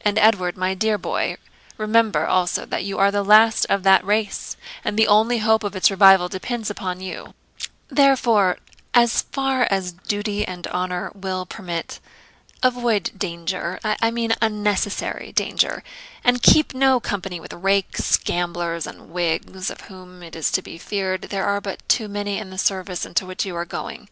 And, 0.00 0.18
Edward, 0.18 0.56
my 0.56 0.72
dear 0.72 0.96
boy, 0.96 1.36
remember 1.76 2.26
also 2.26 2.64
that 2.64 2.84
you 2.86 2.96
are 2.98 3.10
the 3.10 3.22
last 3.22 3.66
of 3.66 3.82
that 3.82 4.02
race, 4.02 4.56
and 4.82 4.96
the 4.98 5.06
only 5.06 5.40
hope 5.40 5.62
of 5.62 5.76
its 5.76 5.90
revival 5.90 6.26
depends 6.26 6.70
upon 6.70 7.00
you; 7.02 7.34
therefore, 7.88 8.56
as 8.94 9.20
far 9.30 9.68
as 9.70 9.92
duty 9.92 10.42
and 10.48 10.66
honour 10.68 11.12
will 11.14 11.44
permit, 11.44 12.00
avoid 12.62 13.10
danger 13.18 13.78
I 13.84 14.10
mean 14.10 14.32
unnecessary 14.40 15.32
danger 15.32 15.84
and 16.24 16.40
keep 16.42 16.72
no 16.72 16.98
company 16.98 17.38
with 17.38 17.52
rakes, 17.52 18.16
gamblers, 18.16 18.86
and 18.86 19.10
Whigs, 19.10 19.68
of 19.68 19.82
whom, 19.82 20.22
it 20.22 20.34
is 20.34 20.50
to 20.52 20.62
be 20.62 20.78
feared, 20.78 21.24
there 21.28 21.44
are 21.44 21.60
but 21.60 21.86
too 21.90 22.08
many 22.08 22.38
in 22.38 22.48
the 22.48 22.56
service 22.56 23.04
into 23.04 23.26
which 23.26 23.44
you 23.44 23.54
are 23.54 23.66
going. 23.66 24.08